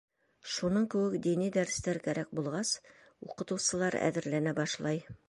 Шуның 0.53 0.87
кеүек, 0.93 1.17
дини 1.27 1.49
дәрестәр 1.57 1.99
кәрәк 2.07 2.33
булғас, 2.39 2.71
уҡытыусылар 3.29 3.99
әҙерләнә 4.09 4.57
башлай. 4.63 5.05